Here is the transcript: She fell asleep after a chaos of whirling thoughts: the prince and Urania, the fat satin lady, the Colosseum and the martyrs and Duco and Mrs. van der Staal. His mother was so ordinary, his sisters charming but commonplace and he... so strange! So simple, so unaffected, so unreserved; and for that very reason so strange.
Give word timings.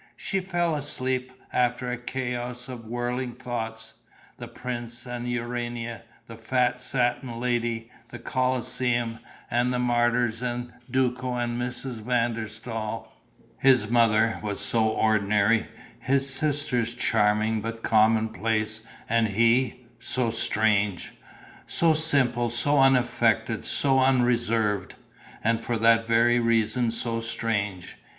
She 0.17 0.39
fell 0.39 0.73
asleep 0.73 1.31
after 1.53 1.91
a 1.91 1.95
chaos 1.95 2.67
of 2.67 2.87
whirling 2.87 3.33
thoughts: 3.35 3.93
the 4.37 4.47
prince 4.47 5.05
and 5.05 5.29
Urania, 5.29 6.01
the 6.25 6.35
fat 6.37 6.79
satin 6.79 7.39
lady, 7.39 7.91
the 8.09 8.17
Colosseum 8.17 9.19
and 9.51 9.71
the 9.71 9.77
martyrs 9.77 10.41
and 10.41 10.73
Duco 10.89 11.35
and 11.35 11.61
Mrs. 11.61 12.01
van 12.01 12.33
der 12.33 12.47
Staal. 12.47 13.11
His 13.59 13.91
mother 13.91 14.39
was 14.41 14.59
so 14.59 14.87
ordinary, 14.87 15.67
his 15.99 16.27
sisters 16.27 16.95
charming 16.95 17.61
but 17.61 17.83
commonplace 17.83 18.81
and 19.07 19.27
he... 19.27 19.81
so 19.99 20.31
strange! 20.31 21.11
So 21.67 21.93
simple, 21.93 22.49
so 22.49 22.79
unaffected, 22.79 23.63
so 23.65 23.99
unreserved; 23.99 24.95
and 25.43 25.61
for 25.61 25.77
that 25.77 26.07
very 26.07 26.39
reason 26.39 26.89
so 26.89 27.19
strange. 27.21 27.97